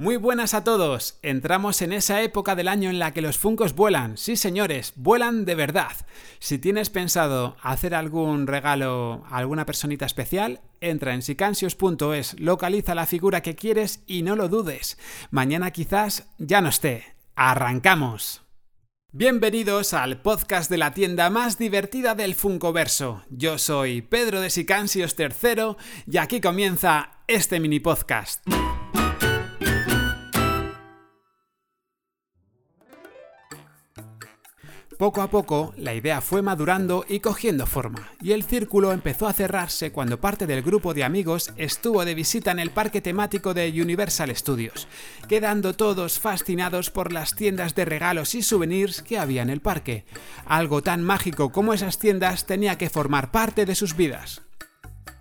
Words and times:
Muy 0.00 0.16
buenas 0.16 0.54
a 0.54 0.62
todos. 0.62 1.18
Entramos 1.22 1.82
en 1.82 1.92
esa 1.92 2.22
época 2.22 2.54
del 2.54 2.68
año 2.68 2.88
en 2.88 3.00
la 3.00 3.12
que 3.12 3.20
los 3.20 3.36
Funcos 3.36 3.74
vuelan. 3.74 4.16
Sí, 4.16 4.36
señores, 4.36 4.92
vuelan 4.94 5.44
de 5.44 5.56
verdad. 5.56 5.90
Si 6.38 6.58
tienes 6.58 6.88
pensado 6.88 7.56
hacer 7.62 7.96
algún 7.96 8.46
regalo 8.46 9.24
a 9.28 9.38
alguna 9.38 9.66
personita 9.66 10.06
especial, 10.06 10.60
entra 10.80 11.14
en 11.14 11.22
sicansios.es, 11.22 12.38
localiza 12.38 12.94
la 12.94 13.06
figura 13.06 13.40
que 13.40 13.56
quieres 13.56 14.04
y 14.06 14.22
no 14.22 14.36
lo 14.36 14.48
dudes. 14.48 14.98
Mañana 15.32 15.72
quizás 15.72 16.28
ya 16.38 16.60
no 16.60 16.68
esté. 16.68 17.16
¡Arrancamos! 17.34 18.42
Bienvenidos 19.10 19.94
al 19.94 20.22
podcast 20.22 20.70
de 20.70 20.78
la 20.78 20.94
tienda 20.94 21.28
más 21.28 21.58
divertida 21.58 22.14
del 22.14 22.36
Funkoverso. 22.36 23.24
Yo 23.30 23.58
soy 23.58 24.02
Pedro 24.02 24.40
de 24.40 24.50
Sicansios 24.50 25.16
III 25.18 25.74
y 26.06 26.18
aquí 26.18 26.40
comienza 26.40 27.18
este 27.26 27.58
mini 27.58 27.80
podcast. 27.80 28.46
Poco 34.98 35.22
a 35.22 35.30
poco, 35.30 35.72
la 35.76 35.94
idea 35.94 36.20
fue 36.20 36.42
madurando 36.42 37.04
y 37.08 37.20
cogiendo 37.20 37.66
forma, 37.66 38.10
y 38.20 38.32
el 38.32 38.42
círculo 38.42 38.92
empezó 38.92 39.28
a 39.28 39.32
cerrarse 39.32 39.92
cuando 39.92 40.20
parte 40.20 40.44
del 40.44 40.60
grupo 40.60 40.92
de 40.92 41.04
amigos 41.04 41.52
estuvo 41.56 42.04
de 42.04 42.16
visita 42.16 42.50
en 42.50 42.58
el 42.58 42.70
parque 42.70 43.00
temático 43.00 43.54
de 43.54 43.70
Universal 43.80 44.34
Studios, 44.34 44.88
quedando 45.28 45.74
todos 45.74 46.18
fascinados 46.18 46.90
por 46.90 47.12
las 47.12 47.36
tiendas 47.36 47.76
de 47.76 47.84
regalos 47.84 48.34
y 48.34 48.42
souvenirs 48.42 49.00
que 49.02 49.20
había 49.20 49.42
en 49.42 49.50
el 49.50 49.60
parque. 49.60 50.04
Algo 50.46 50.82
tan 50.82 51.04
mágico 51.04 51.52
como 51.52 51.74
esas 51.74 52.00
tiendas 52.00 52.44
tenía 52.44 52.76
que 52.76 52.90
formar 52.90 53.30
parte 53.30 53.66
de 53.66 53.76
sus 53.76 53.94
vidas. 53.94 54.47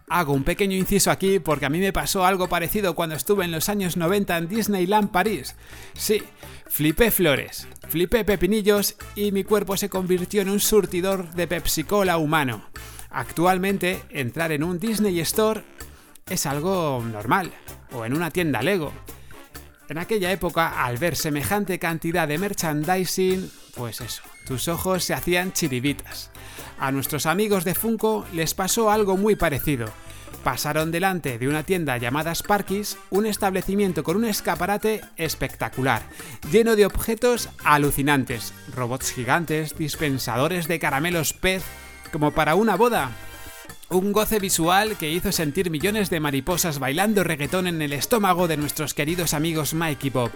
Hago 0.09 0.31
un 0.31 0.45
pequeño 0.45 0.77
inciso 0.77 1.11
aquí 1.11 1.39
porque 1.39 1.65
a 1.65 1.69
mí 1.69 1.79
me 1.79 1.91
pasó 1.91 2.25
algo 2.25 2.47
parecido 2.47 2.95
cuando 2.95 3.15
estuve 3.15 3.43
en 3.43 3.51
los 3.51 3.67
años 3.67 3.97
90 3.97 4.37
en 4.37 4.47
Disneyland 4.47 5.11
París. 5.11 5.57
Sí, 5.95 6.23
flipé 6.65 7.11
flores, 7.11 7.67
flipé 7.89 8.23
pepinillos 8.23 8.95
y 9.15 9.33
mi 9.33 9.43
cuerpo 9.43 9.75
se 9.75 9.89
convirtió 9.89 10.41
en 10.41 10.49
un 10.49 10.61
surtidor 10.61 11.33
de 11.33 11.47
Pepsi 11.47 11.83
Cola 11.83 12.17
humano. 12.17 12.69
Actualmente, 13.09 14.01
entrar 14.09 14.53
en 14.53 14.63
un 14.63 14.79
Disney 14.79 15.19
Store 15.19 15.63
es 16.29 16.45
algo 16.45 17.03
normal, 17.11 17.51
o 17.91 18.05
en 18.05 18.13
una 18.13 18.31
tienda 18.31 18.61
Lego. 18.61 18.93
En 19.89 19.97
aquella 19.97 20.31
época, 20.31 20.85
al 20.85 20.97
ver 20.97 21.17
semejante 21.17 21.79
cantidad 21.79 22.29
de 22.29 22.37
merchandising, 22.37 23.51
pues 23.75 23.99
eso, 23.99 24.23
tus 24.47 24.67
ojos 24.67 25.03
se 25.03 25.13
hacían 25.13 25.51
chiribitas. 25.51 26.31
A 26.79 26.91
nuestros 26.91 27.25
amigos 27.25 27.63
de 27.63 27.75
Funko 27.75 28.25
les 28.33 28.53
pasó 28.53 28.89
algo 28.89 29.17
muy 29.17 29.35
parecido. 29.35 29.87
Pasaron 30.43 30.91
delante 30.91 31.37
de 31.37 31.47
una 31.47 31.63
tienda 31.63 31.97
llamada 31.97 32.31
Sparky's, 32.33 32.97
un 33.09 33.25
establecimiento 33.25 34.03
con 34.03 34.15
un 34.15 34.25
escaparate 34.25 35.01
espectacular, 35.17 36.03
lleno 36.51 36.75
de 36.75 36.85
objetos 36.85 37.49
alucinantes, 37.63 38.53
robots 38.75 39.11
gigantes, 39.11 39.77
dispensadores 39.77 40.67
de 40.67 40.79
caramelos 40.79 41.33
pez, 41.33 41.63
como 42.11 42.31
para 42.31 42.55
una 42.55 42.75
boda. 42.75 43.11
Un 43.89 44.11
goce 44.11 44.39
visual 44.39 44.97
que 44.97 45.09
hizo 45.09 45.31
sentir 45.31 45.69
millones 45.69 46.09
de 46.09 46.19
mariposas 46.19 46.77
bailando 46.77 47.23
reggaetón 47.23 47.67
en 47.67 47.81
el 47.81 47.93
estómago 47.93 48.49
de 48.49 48.57
nuestros 48.57 48.93
queridos 48.93 49.33
amigos 49.33 49.73
Mike 49.73 50.07
y 50.07 50.09
Bob. 50.09 50.31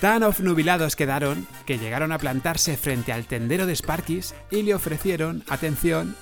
Tan 0.00 0.22
obnubilados 0.22 0.94
quedaron 0.94 1.46
que 1.64 1.78
llegaron 1.78 2.12
a 2.12 2.18
plantarse 2.18 2.76
frente 2.76 3.14
al 3.14 3.24
tendero 3.24 3.64
de 3.66 3.74
Sparky's 3.74 4.34
y 4.50 4.60
le 4.60 4.74
ofrecieron, 4.74 5.42
atención, 5.48 6.14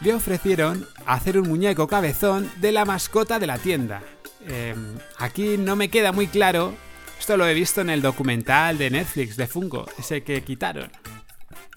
le 0.00 0.14
ofrecieron 0.14 0.88
hacer 1.04 1.38
un 1.38 1.48
muñeco 1.48 1.86
cabezón 1.88 2.50
de 2.56 2.72
la 2.72 2.86
mascota 2.86 3.38
de 3.38 3.46
la 3.46 3.58
tienda. 3.58 4.02
Em, 4.46 4.96
aquí 5.18 5.58
no 5.58 5.76
me 5.76 5.90
queda 5.90 6.10
muy 6.10 6.26
claro, 6.26 6.74
esto 7.20 7.36
lo 7.36 7.46
he 7.46 7.52
visto 7.52 7.82
en 7.82 7.90
el 7.90 8.00
documental 8.00 8.78
de 8.78 8.88
Netflix 8.88 9.36
de 9.36 9.46
Funko, 9.46 9.86
ese 9.98 10.22
que 10.24 10.42
quitaron. 10.42 10.90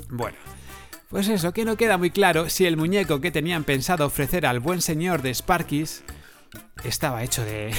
Bueno, 0.09 0.37
pues 1.09 1.27
eso, 1.27 1.53
que 1.53 1.65
no 1.65 1.77
queda 1.77 1.97
muy 1.97 2.09
claro 2.09 2.49
si 2.49 2.65
el 2.65 2.77
muñeco 2.77 3.21
que 3.21 3.31
tenían 3.31 3.63
pensado 3.63 4.05
ofrecer 4.05 4.45
al 4.45 4.59
buen 4.59 4.81
señor 4.81 5.21
de 5.21 5.31
Sparky's 5.33 6.03
estaba 6.83 7.23
hecho 7.23 7.43
de, 7.45 7.73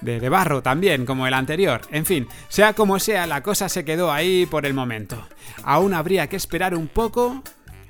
de, 0.00 0.28
barro 0.28 0.62
también, 0.62 1.06
como 1.06 1.26
el 1.26 1.34
anterior. 1.34 1.80
En 1.90 2.06
fin, 2.06 2.26
sea 2.48 2.72
como 2.72 2.98
sea, 2.98 3.26
la 3.26 3.42
cosa 3.42 3.68
se 3.68 3.84
quedó 3.84 4.12
ahí 4.12 4.46
por 4.46 4.66
el 4.66 4.74
momento. 4.74 5.26
Aún 5.62 5.94
habría 5.94 6.26
que 6.28 6.36
esperar 6.36 6.74
un 6.74 6.88
poco 6.88 7.42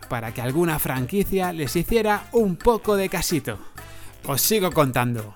para 0.08 0.32
que 0.32 0.40
alguna 0.40 0.78
franquicia 0.78 1.52
les 1.52 1.76
hiciera 1.76 2.28
un 2.32 2.56
poco 2.56 2.96
de 2.96 3.08
casito. 3.08 3.58
Os 4.24 4.40
sigo 4.40 4.72
contando. 4.72 5.34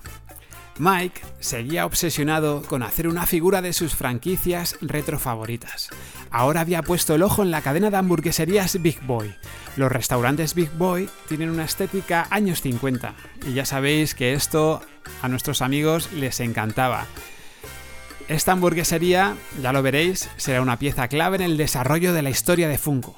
Mike 0.79 1.21
seguía 1.39 1.85
obsesionado 1.85 2.63
con 2.63 2.83
hacer 2.83 3.07
una 3.07 3.27
figura 3.27 3.61
de 3.61 3.73
sus 3.73 3.95
franquicias 3.95 4.77
retro 4.81 5.19
favoritas. 5.19 5.91
Ahora 6.33 6.63
había 6.63 6.83
puesto 6.83 7.15
el 7.15 7.23
ojo 7.23 7.43
en 7.43 7.51
la 7.51 7.61
cadena 7.61 7.91
de 7.91 7.99
hamburgueserías 7.99 8.81
Big 8.81 9.03
Boy. 9.03 9.35
Los 9.77 9.93
restaurantes 9.93 10.55
Big 10.55 10.71
Boy 10.73 11.11
tienen 11.29 11.51
una 11.51 11.65
estética 11.65 12.27
años 12.31 12.63
50 12.63 13.15
y 13.47 13.53
ya 13.53 13.67
sabéis 13.67 14.15
que 14.15 14.33
esto 14.33 14.81
a 15.21 15.29
nuestros 15.29 15.61
amigos 15.61 16.11
les 16.13 16.41
encantaba. 16.41 17.07
Esta 18.29 18.53
hamburguesería, 18.53 19.37
ya 19.61 19.75
lo 19.75 19.83
veréis, 19.83 20.31
será 20.39 20.63
una 20.63 20.79
pieza 20.79 21.07
clave 21.09 21.37
en 21.37 21.43
el 21.43 21.59
desarrollo 21.59 22.15
de 22.15 22.23
la 22.23 22.31
historia 22.31 22.67
de 22.67 22.79
Funko. 22.79 23.15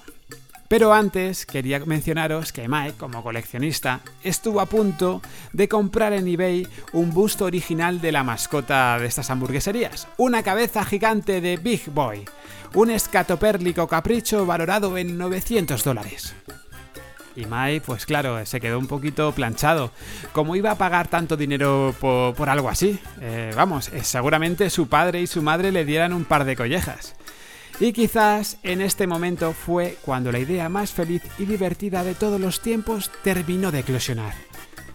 Pero 0.75 0.93
antes 0.93 1.47
quería 1.47 1.79
mencionaros 1.87 2.53
que 2.53 2.67
Mike, 2.67 2.95
como 2.99 3.23
coleccionista, 3.23 4.01
estuvo 4.25 4.61
a 4.61 4.67
punto 4.67 5.23
de 5.53 5.69
comprar 5.69 6.13
en 6.13 6.27
eBay 6.27 6.67
un 6.93 7.15
busto 7.15 7.45
original 7.45 8.01
de 8.01 8.11
la 8.11 8.25
mascota 8.25 8.99
de 8.99 9.07
estas 9.07 9.31
hamburgueserías, 9.31 10.09
una 10.17 10.43
cabeza 10.43 10.85
gigante 10.85 11.41
de 11.41 11.59
Big 11.59 11.89
Boy, 11.91 12.25
un 12.75 12.91
escatopérlico 12.91 13.87
capricho 13.87 14.47
valorado 14.47 14.99
en 14.99 15.17
900 15.17 15.85
dólares. 15.85 16.35
Y 17.37 17.47
Mike, 17.47 17.83
pues 17.87 18.05
claro, 18.05 18.45
se 18.45 18.61
quedó 18.61 18.81
un 18.81 18.89
poquito 18.89 19.31
planchado. 19.31 19.93
¿Cómo 20.33 20.57
iba 20.57 20.73
a 20.73 20.79
pagar 20.79 21.07
tanto 21.07 21.37
dinero 21.37 21.95
por, 22.01 22.49
algo 22.49 22.69
así? 22.69 22.99
Eh, 23.21 23.53
vamos, 23.55 23.91
eh, 23.91 24.03
seguramente 24.03 24.69
su 24.71 24.89
padre 24.89 25.21
y 25.23 25.29
su 25.29 25.41
madre 25.41 25.71
le 25.71 25.85
dieran 25.85 26.13
un 26.13 26.25
par 26.25 26.45
de 26.45 26.57
collejas. 26.57 27.15
Y 27.81 27.93
quizás 27.93 28.59
en 28.63 28.81
este 28.81 29.07
momento 29.07 29.53
fue 29.53 29.99
cuando 30.03 30.31
la 30.31 30.39
idea 30.39 30.69
más 30.69 30.93
feliz 30.93 31.23
y 31.39 31.45
divertida 31.45 32.05
de 32.05 32.15
todos 32.15 32.41
los 32.41 32.61
tiempos 32.61 33.11
terminó 33.23 33.73
de 33.73 33.81
eclosionar. 33.81 34.35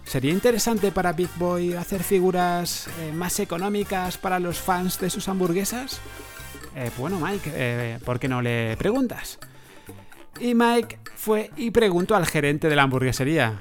¿Sería 0.04 0.32
interesante 0.32 0.90
para 0.90 1.12
Big 1.12 1.28
Boy 1.36 1.74
hacer 1.74 2.02
figuras 2.02 2.88
eh, 3.00 3.12
más 3.12 3.38
económicas 3.38 4.18
para 4.18 4.40
los 4.40 4.58
fans 4.58 4.98
de 4.98 5.10
sus 5.10 5.28
hamburguesas? 5.28 6.00
Eh, 6.74 6.90
bueno, 6.98 7.20
Mike, 7.20 7.52
eh, 7.54 7.98
¿por 8.04 8.18
qué 8.18 8.26
no 8.26 8.42
le 8.42 8.76
preguntas? 8.76 9.38
Y 10.40 10.54
Mike 10.54 10.98
fue 11.14 11.50
y 11.56 11.70
preguntó 11.70 12.16
al 12.16 12.26
gerente 12.26 12.68
de 12.68 12.76
la 12.76 12.82
hamburguesería. 12.82 13.60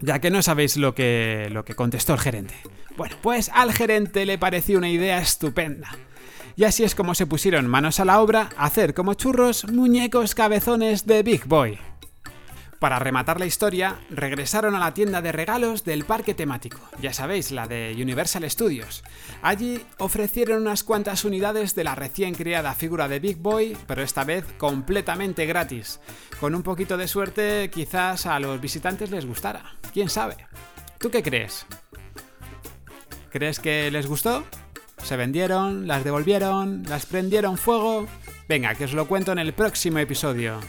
Ya 0.00 0.20
que 0.20 0.30
no 0.30 0.42
sabéis 0.42 0.76
lo 0.76 0.94
que, 0.94 1.48
lo 1.50 1.64
que 1.64 1.74
contestó 1.74 2.14
el 2.14 2.20
gerente. 2.20 2.54
Bueno, 2.96 3.16
pues 3.20 3.50
al 3.52 3.72
gerente 3.72 4.24
le 4.26 4.38
pareció 4.38 4.78
una 4.78 4.88
idea 4.88 5.18
estupenda. 5.20 5.90
Y 6.56 6.64
así 6.64 6.84
es 6.84 6.94
como 6.94 7.14
se 7.14 7.26
pusieron 7.26 7.66
manos 7.66 8.00
a 8.00 8.06
la 8.06 8.20
obra 8.20 8.48
a 8.56 8.64
hacer 8.64 8.94
como 8.94 9.12
churros 9.12 9.70
muñecos 9.70 10.34
cabezones 10.34 11.06
de 11.06 11.22
Big 11.22 11.44
Boy. 11.44 11.78
Para 12.78 12.98
rematar 12.98 13.38
la 13.38 13.46
historia, 13.46 14.00
regresaron 14.08 14.74
a 14.74 14.78
la 14.78 14.94
tienda 14.94 15.20
de 15.20 15.32
regalos 15.32 15.84
del 15.84 16.04
parque 16.04 16.34
temático, 16.34 16.80
ya 17.00 17.12
sabéis, 17.12 17.50
la 17.50 17.66
de 17.66 17.94
Universal 18.00 18.50
Studios. 18.50 19.02
Allí 19.42 19.82
ofrecieron 19.98 20.62
unas 20.62 20.82
cuantas 20.82 21.24
unidades 21.26 21.74
de 21.74 21.84
la 21.84 21.94
recién 21.94 22.34
creada 22.34 22.74
figura 22.74 23.06
de 23.06 23.20
Big 23.20 23.36
Boy, 23.36 23.76
pero 23.86 24.02
esta 24.02 24.24
vez 24.24 24.44
completamente 24.56 25.44
gratis. 25.46 26.00
Con 26.40 26.54
un 26.54 26.62
poquito 26.62 26.96
de 26.96 27.08
suerte, 27.08 27.70
quizás 27.70 28.24
a 28.24 28.40
los 28.40 28.60
visitantes 28.60 29.10
les 29.10 29.26
gustara. 29.26 29.76
¿Quién 29.92 30.08
sabe? 30.08 30.36
¿Tú 30.98 31.10
qué 31.10 31.22
crees? 31.22 31.66
¿Crees 33.30 33.58
que 33.58 33.90
les 33.90 34.06
gustó? 34.06 34.44
Se 35.06 35.16
vendieron, 35.16 35.86
las 35.86 36.04
devolvieron, 36.04 36.82
las 36.88 37.06
prendieron 37.06 37.56
fuego. 37.56 38.06
Venga, 38.48 38.74
que 38.74 38.84
os 38.84 38.92
lo 38.92 39.06
cuento 39.06 39.32
en 39.32 39.38
el 39.38 39.54
próximo 39.54 39.98
episodio. 39.98 40.60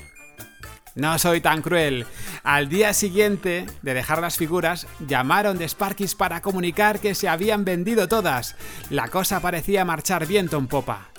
No 0.96 1.18
soy 1.20 1.42
tan 1.42 1.62
cruel. 1.62 2.06
Al 2.44 2.70
día 2.70 2.94
siguiente 2.94 3.66
de 3.82 3.94
dejar 3.94 4.22
las 4.22 4.38
figuras, 4.38 4.88
llamaron 5.06 5.58
de 5.58 5.66
Sparky's 5.66 6.16
para 6.16 6.42
comunicar 6.42 7.00
que 7.00 7.16
se 7.16 7.28
habían 7.28 7.66
vendido 7.66 8.08
todas. 8.08 8.56
La 8.90 9.08
cosa 9.10 9.40
parecía 9.40 9.86
marchar 9.86 10.26
viento 10.26 10.58
en 10.58 10.68
popa. 10.68 11.10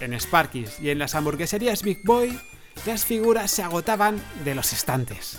En 0.00 0.12
Sparky's 0.14 0.78
y 0.80 0.90
en 0.90 0.98
las 0.98 1.14
hamburgueserías 1.14 1.82
Big 1.82 2.02
Boy, 2.04 2.38
las 2.86 3.04
figuras 3.04 3.50
se 3.50 3.62
agotaban 3.62 4.22
de 4.44 4.54
los 4.54 4.72
estantes. 4.72 5.38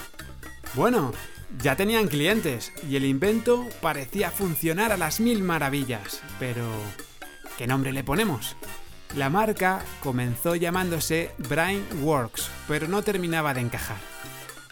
Bueno, 0.76 1.14
ya 1.62 1.76
tenían 1.76 2.08
clientes 2.08 2.72
y 2.88 2.96
el 2.96 3.06
invento 3.06 3.68
parecía 3.82 4.30
funcionar 4.30 4.92
a 4.92 4.98
las 4.98 5.20
mil 5.20 5.42
maravillas, 5.42 6.22
pero 6.40 6.64
¿Qué 7.60 7.68
nombre 7.68 7.92
le 7.92 8.06
ponemos? 8.06 8.56
La 9.18 9.30
marca 9.30 9.84
comenzó 10.02 10.56
llamándose 10.56 11.32
Brainworks, 11.50 12.50
pero 12.70 12.88
no 12.88 13.02
terminaba 13.02 13.54
de 13.54 13.60
encajar. 13.60 13.98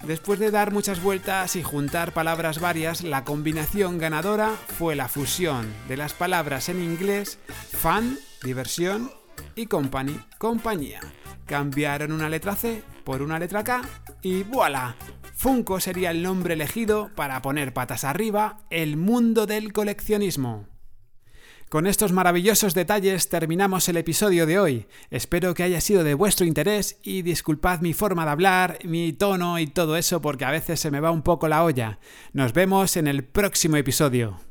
Después 0.06 0.40
de 0.40 0.52
dar 0.52 0.72
muchas 0.72 1.04
vueltas 1.04 1.58
y 1.58 1.64
juntar 1.64 2.14
palabras 2.14 2.62
varias, 2.62 3.04
la 3.04 3.26
combinación 3.26 3.98
ganadora 3.98 4.52
fue 4.80 4.96
la 4.96 5.10
fusión 5.10 5.68
de 5.90 5.98
las 5.98 6.14
palabras 6.14 6.70
en 6.70 6.82
inglés 6.82 7.40
Fan, 7.50 8.18
diversión 8.42 9.12
y 9.54 9.66
company, 9.66 10.18
compañía. 10.38 11.02
Cambiaron 11.46 12.14
una 12.14 12.30
letra 12.30 12.56
C 12.56 12.84
por 13.04 13.22
una 13.22 13.38
letra 13.38 13.66
K 13.66 13.82
y 14.22 14.44
voilà. 14.44 14.96
Funko 15.36 15.82
sería 15.82 16.12
el 16.12 16.24
nombre 16.24 16.54
elegido 16.54 17.12
para 17.16 17.42
poner 17.42 17.74
patas 17.74 18.06
arriba 18.06 18.60
el 18.70 18.96
mundo 18.96 19.46
del 19.46 19.74
coleccionismo. 19.74 20.77
Con 21.70 21.86
estos 21.86 22.14
maravillosos 22.14 22.74
detalles 22.74 23.28
terminamos 23.28 23.90
el 23.90 23.98
episodio 23.98 24.46
de 24.46 24.58
hoy. 24.58 24.86
Espero 25.12 25.54
que 25.54 25.64
haya 25.64 25.82
sido 25.82 26.06
de 26.06 26.14
vuestro 26.14 26.46
interés 26.46 26.98
y 27.04 27.24
disculpad 27.24 27.82
mi 27.82 27.92
forma 27.92 28.24
de 28.24 28.32
hablar, 28.32 28.80
mi 28.86 29.12
tono 29.12 29.60
y 29.60 29.68
todo 29.68 29.98
eso 29.98 30.22
porque 30.22 30.46
a 30.46 30.52
veces 30.52 30.80
se 30.80 30.92
me 30.92 31.02
va 31.02 31.12
un 31.12 31.24
poco 31.24 31.50
la 31.50 31.66
olla. 31.66 32.00
Nos 32.32 32.54
vemos 32.54 32.96
en 32.96 33.08
el 33.08 33.26
próximo 33.26 33.76
episodio. 33.76 34.47